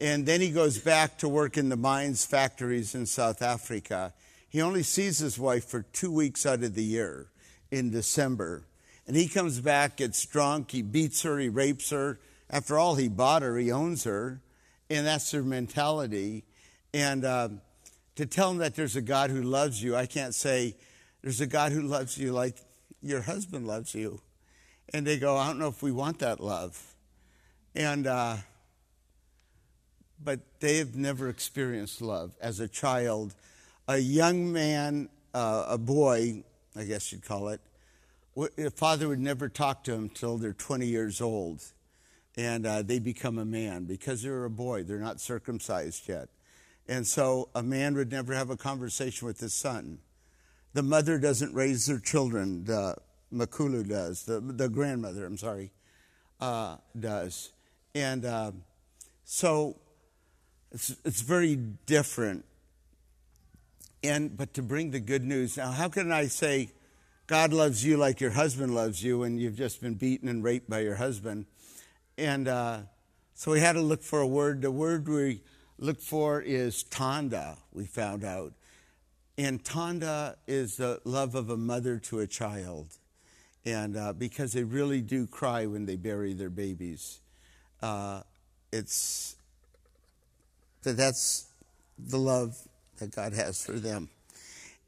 [0.00, 4.12] and then he goes back to work in the mines factories in South Africa,
[4.48, 7.28] he only sees his wife for two weeks out of the year
[7.70, 8.64] in December.
[9.08, 13.08] And he comes back, gets drunk, he beats her, he rapes her, after all, he
[13.08, 14.40] bought her, he owns her,
[14.88, 16.44] and that's their mentality.
[16.94, 17.48] And uh,
[18.16, 20.76] to tell them that there's a God who loves you, I can't say,
[21.22, 22.56] there's a God who loves you like
[23.02, 24.20] your husband loves you.
[24.94, 26.94] And they go, I don't know if we want that love.
[27.74, 28.36] And, uh,
[30.22, 32.34] but they have never experienced love.
[32.40, 33.34] As a child,
[33.86, 36.44] a young man, uh, a boy,
[36.74, 37.60] I guess you'd call it,
[38.74, 41.62] father would never talk to them until they're 20 years old.
[42.36, 46.28] And uh, they become a man because they're a boy, they're not circumcised yet.
[46.88, 49.98] And so a man would never have a conversation with his son.
[50.72, 52.96] The mother doesn't raise their children, the
[53.32, 55.72] Makulu does, the, the grandmother, I'm sorry,
[56.40, 57.50] uh, does.
[57.94, 58.52] And uh,
[59.24, 59.76] so
[60.70, 62.44] it's, it's very different.
[64.02, 66.70] And, but to bring the good news, now how can I say
[67.28, 70.68] God loves you like your husband loves you and you've just been beaten and raped
[70.68, 71.44] by your husband?
[72.16, 72.78] And uh,
[73.34, 74.62] so we had to look for a word.
[74.62, 75.42] The word we
[75.78, 78.54] looked for is tanda, we found out.
[79.36, 82.88] And tanda is the love of a mother to a child.
[83.66, 87.20] And uh, because they really do cry when they bury their babies.
[87.82, 88.22] Uh,
[88.72, 89.36] it's
[90.82, 91.46] that that's
[91.98, 92.56] the love
[93.00, 94.08] that God has for them.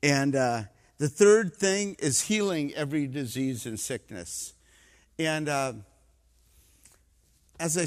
[0.03, 0.63] And uh,
[1.01, 4.53] the third thing is healing every disease and sickness.
[5.19, 5.73] And uh,
[7.59, 7.87] as I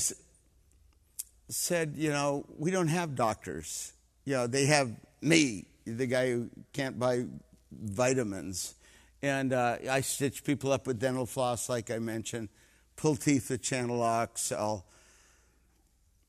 [1.48, 3.94] said, you know, we don't have doctors.
[4.26, 7.26] You know, they have me, the guy who can't buy
[7.72, 8.74] vitamins.
[9.22, 12.50] And uh, I stitch people up with dental floss, like I mentioned,
[12.96, 14.52] pull teeth with channel locks.
[14.52, 14.86] I'll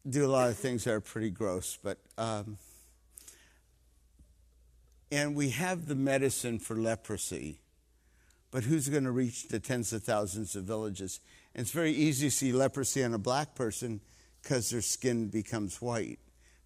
[0.07, 1.97] do a lot of things that are pretty gross, but.
[2.19, 2.59] Um,
[5.11, 7.61] and we have the medicine for leprosy,
[8.51, 11.21] but who's going to reach the tens of thousands of villages?
[11.55, 14.01] And it's very easy to see leprosy on a black person
[14.43, 16.19] because their skin becomes white.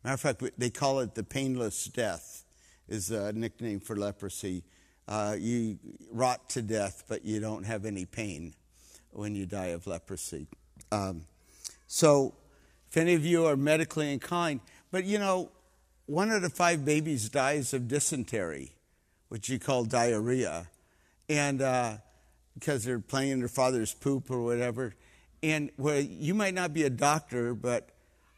[0.02, 2.44] Matter of fact, they call it the painless death,
[2.88, 4.64] is a nickname for leprosy.
[5.06, 5.78] Uh, you
[6.10, 8.54] rot to death, but you don't have any pain
[9.10, 10.46] when you die of leprosy.
[10.92, 11.22] Um,
[11.86, 12.34] so,
[12.88, 15.50] if any of you are medically inclined, but you know,
[16.08, 18.72] one out of five babies dies of dysentery,
[19.28, 20.68] which you call diarrhea,
[21.28, 21.98] and uh,
[22.54, 24.94] because they're playing in their father's poop or whatever.
[25.42, 27.90] And well, you might not be a doctor, but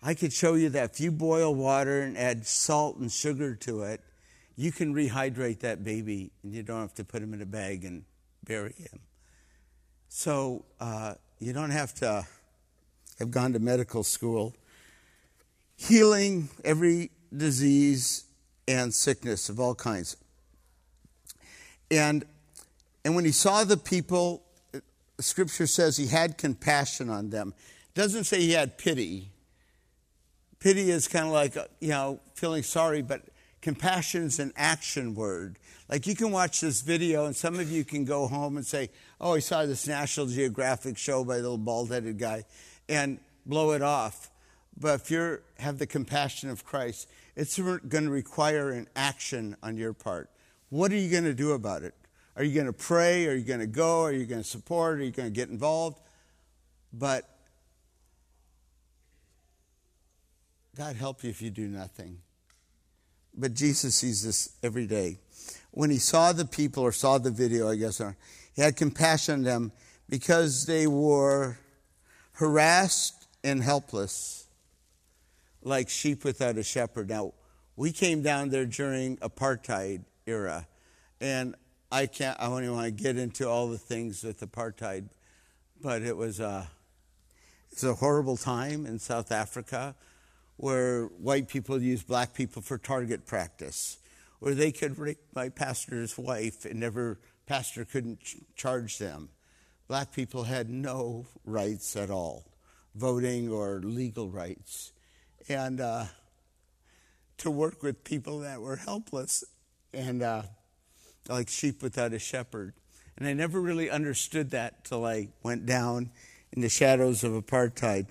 [0.03, 3.83] I could show you that if you boil water and add salt and sugar to
[3.85, 4.01] it,
[4.57, 7.85] you can rehydrate that baby, and you don't have to put him in a bag
[7.85, 8.03] and
[8.43, 8.99] bury him.
[10.09, 12.27] So uh, you don't have to
[13.21, 14.55] have gone to medical school.
[15.77, 18.25] Healing every disease
[18.67, 20.17] and sickness of all kinds.
[21.91, 22.25] And,
[23.05, 24.43] and when he saw the people,
[25.19, 27.55] scripture says he had compassion on them.
[27.89, 29.31] It doesn't say he had pity.
[30.61, 33.23] Pity is kind of like, you know, feeling sorry, but
[33.61, 35.59] compassion is an action word.
[35.89, 38.91] Like you can watch this video, and some of you can go home and say,
[39.21, 42.45] Oh, I saw this National Geographic show by the little bald headed guy,
[42.89, 44.31] and blow it off.
[44.79, 49.77] But if you have the compassion of Christ, it's going to require an action on
[49.77, 50.31] your part.
[50.69, 51.95] What are you going to do about it?
[52.37, 53.27] Are you going to pray?
[53.27, 54.03] Are you going to go?
[54.03, 54.99] Are you going to support?
[54.99, 56.01] Are you going to get involved?
[56.93, 57.29] But
[60.77, 62.19] God help you if you do nothing.
[63.35, 65.19] But Jesus sees this every day.
[65.71, 68.13] When he saw the people or saw the video, I guess, uh,
[68.55, 69.73] he had compassion on them
[70.09, 71.59] because they were
[72.33, 74.40] harassed and helpless
[75.63, 77.09] like sheep without a shepherd.
[77.09, 77.33] Now,
[77.77, 80.67] we came down there during apartheid era,
[81.21, 81.55] and
[81.91, 82.39] I can't.
[82.41, 85.09] I don't even want to get into all the things with apartheid,
[85.81, 86.71] but it was uh, a
[87.73, 89.95] it's a horrible time in South Africa,
[90.57, 93.99] where white people used black people for target practice,
[94.41, 99.31] where they could rape my pastor's wife and never pastor couldn't ch- charge them.
[99.89, 102.45] Black people had no rights at all,
[102.95, 104.93] voting or legal rights
[105.49, 106.05] and uh,
[107.39, 109.45] to work with people that were helpless
[109.93, 110.43] and uh,
[111.29, 112.75] like sheep without a shepherd.
[113.17, 116.11] And I never really understood that till I went down
[116.53, 118.07] in the shadows of apartheid.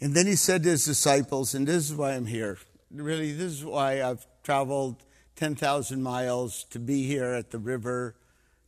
[0.00, 2.58] And then he said to his disciples, and this is why I'm here.
[2.90, 5.02] Really, this is why I've traveled
[5.36, 8.14] 10,000 miles to be here at the river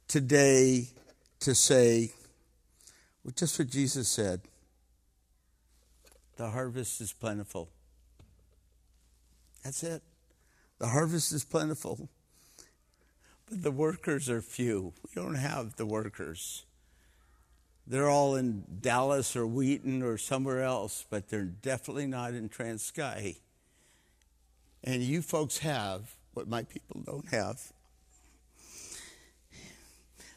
[0.07, 0.89] today
[1.41, 2.13] to say
[3.37, 4.41] just what Jesus said.
[6.39, 7.69] The harvest is plentiful.
[9.65, 10.03] That's it.
[10.79, 12.09] The harvest is plentiful.
[13.51, 14.93] But the workers are few.
[15.03, 16.65] We don't have the workers.
[17.89, 23.39] They're all in Dallas or Wheaton or somewhere else, but they're definitely not in Transkei.
[24.85, 27.73] And you folks have what my people don't have.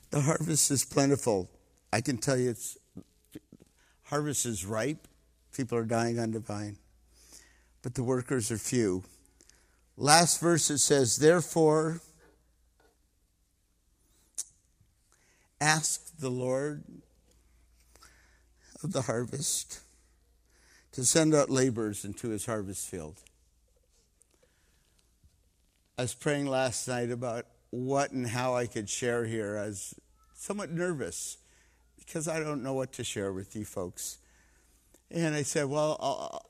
[0.10, 1.52] The harvest is plentiful.
[1.94, 2.76] I can tell you it's
[4.06, 5.08] harvest is ripe.
[5.56, 6.78] People are dying on the vine.
[7.82, 9.04] But the workers are few.
[9.98, 12.02] Last verse it says, Therefore,
[15.60, 16.84] ask the Lord
[18.84, 19.82] of the harvest
[20.92, 23.22] to send out laborers into his harvest field.
[25.98, 29.58] I was praying last night about what and how I could share here.
[29.58, 29.96] I was
[30.34, 31.38] somewhat nervous
[31.98, 34.18] because I don't know what to share with you folks.
[35.14, 36.46] And I said, Well, I'll,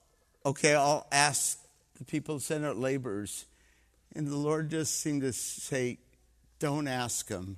[0.51, 1.59] okay, I'll ask
[1.97, 3.45] the people to send out laborers.
[4.15, 5.97] And the Lord just seemed to say,
[6.59, 7.57] Don't ask them,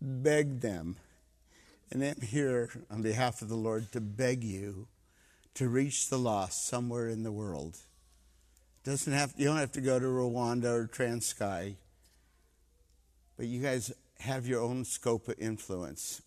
[0.00, 0.96] beg them.
[1.90, 4.86] And I'm here on behalf of the Lord to beg you
[5.54, 7.78] to reach the lost somewhere in the world.
[8.84, 11.76] Doesn't have you don't have to go to Rwanda or Transkei,
[13.36, 16.22] but you guys have your own scope of influence.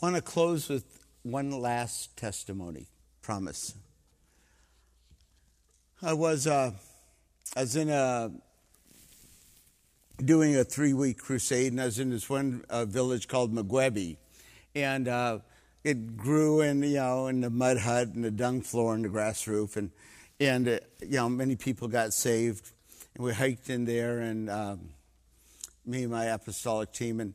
[0.00, 2.86] Want to close with one last testimony,
[3.20, 3.74] promise.
[6.00, 6.70] I was uh,
[7.54, 8.30] I was in a
[10.24, 14.16] doing a three week crusade, and I was in this one uh, village called Magwebi,
[14.74, 15.40] and uh,
[15.84, 19.10] it grew in you know in the mud hut and the dung floor and the
[19.10, 19.90] grass roof, and
[20.40, 22.70] and uh, you know many people got saved,
[23.14, 24.80] and we hiked in there, and um,
[25.84, 27.34] me and my apostolic team, and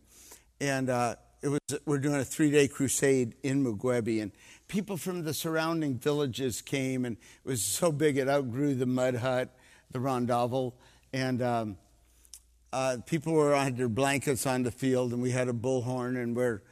[0.59, 4.31] and uh, it was we're doing a three day crusade in Magwebi, and
[4.67, 9.13] people from the surrounding villages came, and it was so big it outgrew the mud
[9.13, 9.55] hut,
[9.91, 10.73] the rondavel,
[11.13, 11.77] and um,
[12.73, 16.35] uh, people were on their blankets on the field, and we had a bullhorn, and
[16.35, 16.63] we're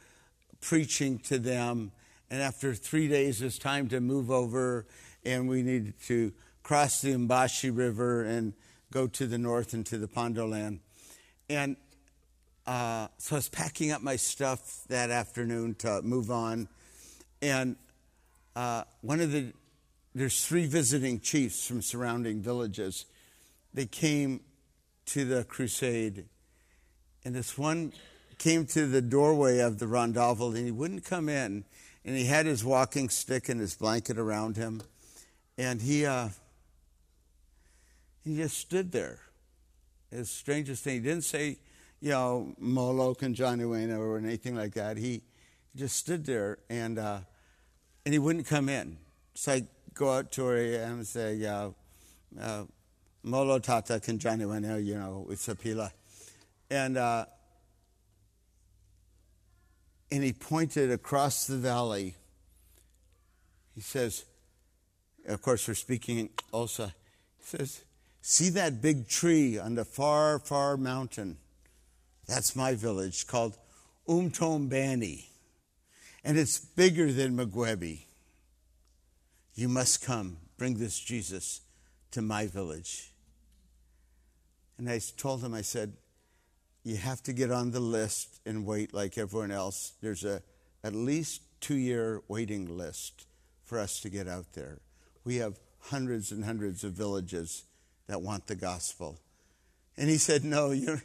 [0.60, 1.92] preaching to them.
[2.28, 4.86] And after three days, it's time to move over,
[5.24, 6.32] and we needed to
[6.64, 8.54] cross the Mbashe River and
[8.92, 10.80] go to the north into the Pondoland.
[11.48, 11.76] And
[12.66, 16.68] uh, so I was packing up my stuff that afternoon to move on.
[17.42, 17.76] And
[18.56, 19.52] uh, one of the,
[20.14, 23.04] there's three visiting chiefs from surrounding villages.
[23.74, 24.40] They came
[25.06, 26.24] to the crusade.
[27.24, 27.92] And this one
[28.38, 31.64] came to the doorway of the rondavel and he wouldn't come in.
[32.04, 34.82] And he had his walking stick and his blanket around him.
[35.58, 36.28] And he, uh,
[38.24, 39.20] he just stood there.
[40.10, 40.94] His strangest thing.
[40.94, 41.58] He didn't say,
[42.04, 44.98] you know, Molo Conjanuena or anything like that.
[44.98, 45.22] He
[45.74, 47.20] just stood there and, uh,
[48.04, 48.98] and he wouldn't come in.
[49.32, 51.70] So I go out to him and say, uh,
[52.38, 52.64] uh,
[53.22, 55.92] Molo Tata Kanjaniwana, you know, with Sapila.
[56.70, 57.24] And, uh,
[60.12, 62.16] and he pointed across the valley.
[63.74, 64.26] He says,
[65.26, 66.84] of course, we're speaking also.
[67.38, 67.82] He says,
[68.20, 71.38] See that big tree on the far, far mountain?
[72.26, 73.56] That's my village called
[74.08, 75.26] Umtombani.
[76.24, 78.04] And it's bigger than Magwebi.
[79.54, 81.60] You must come, bring this Jesus
[82.12, 83.12] to my village.
[84.78, 85.92] And I told him, I said,
[86.82, 89.92] you have to get on the list and wait like everyone else.
[90.02, 90.42] There's a
[90.82, 93.26] at least two year waiting list
[93.64, 94.78] for us to get out there.
[95.24, 97.64] We have hundreds and hundreds of villages
[98.06, 99.18] that want the gospel.
[99.96, 101.00] And he said, No, you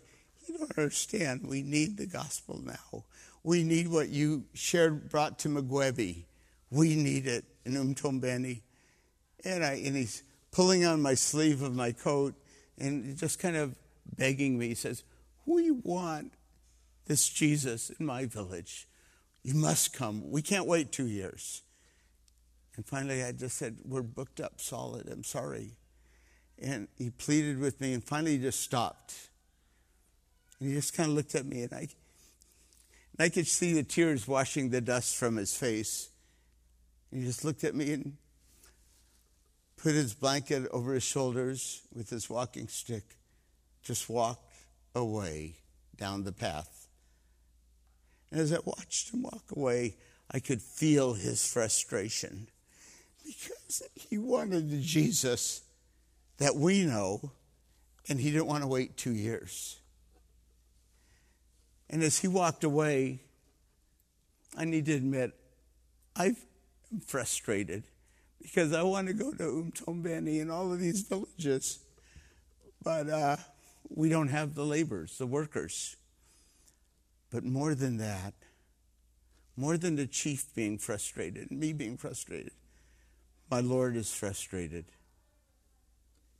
[0.49, 1.47] you don't understand.
[1.47, 3.03] We need the gospel now.
[3.43, 6.25] We need what you shared, brought to Magwebi.
[6.71, 8.61] We need it in Umtombeni.
[9.45, 12.35] And, I, and he's pulling on my sleeve of my coat
[12.77, 13.75] and just kind of
[14.17, 14.69] begging me.
[14.69, 15.03] He says,
[15.45, 16.33] We want
[17.05, 18.87] this Jesus in my village.
[19.43, 20.29] You must come.
[20.29, 21.63] We can't wait two years.
[22.75, 25.07] And finally, I just said, We're booked up solid.
[25.09, 25.77] I'm sorry.
[26.61, 29.29] And he pleaded with me, and finally, just stopped.
[30.59, 31.89] And he just kind of looked at me, and I, and
[33.19, 36.09] I could see the tears washing the dust from his face.
[37.11, 38.17] And he just looked at me and
[39.77, 43.15] put his blanket over his shoulders with his walking stick,
[43.81, 44.53] just walked
[44.93, 45.55] away
[45.97, 46.87] down the path.
[48.31, 49.95] And as I watched him walk away,
[50.31, 52.47] I could feel his frustration
[53.25, 55.61] because he wanted the Jesus
[56.37, 57.31] that we know,
[58.07, 59.78] and he didn't want to wait two years.
[61.89, 63.21] And as he walked away,
[64.57, 65.33] I need to admit,
[66.15, 66.37] I'm
[67.05, 67.83] frustrated
[68.41, 71.79] because I want to go to Umtombeni and all of these villages,
[72.83, 73.37] but uh,
[73.89, 75.95] we don't have the laborers, the workers.
[77.31, 78.33] But more than that,
[79.55, 82.53] more than the chief being frustrated me being frustrated,
[83.51, 84.85] My Lord is frustrated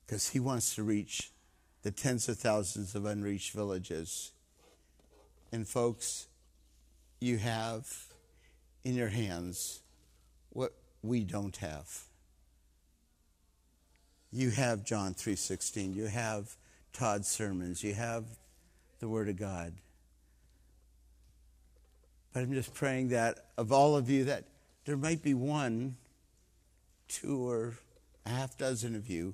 [0.06, 1.32] because he wants to reach
[1.84, 4.32] the tens of thousands of unreached villages.
[5.52, 6.28] And, folks,
[7.20, 7.88] you have
[8.84, 9.82] in your hands
[10.50, 12.04] what we don't have.
[14.32, 15.94] You have John 3:16.
[15.94, 16.56] You have
[16.94, 17.84] Todd's sermons.
[17.84, 18.26] You have
[19.00, 19.74] the word of God.
[22.32, 24.46] But I'm just praying that of all of you that
[24.86, 25.98] there might be one,
[27.08, 27.74] two or
[28.26, 29.34] a half dozen of you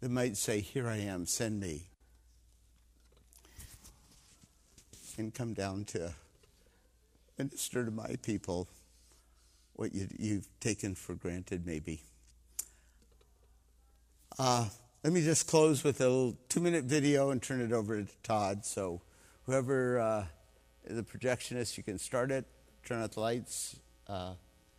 [0.00, 1.91] that might say, Here I am, send me.
[5.18, 6.14] And come down to
[7.38, 8.68] minister to my people
[9.74, 12.02] what you, you've taken for granted, maybe.
[14.38, 14.68] Uh,
[15.04, 18.08] let me just close with a little two minute video and turn it over to
[18.22, 18.64] Todd.
[18.64, 19.02] So,
[19.44, 20.24] whoever uh,
[20.88, 22.46] the projectionist, you can start it,
[22.84, 23.76] turn out the lights.
[24.08, 24.34] Uh,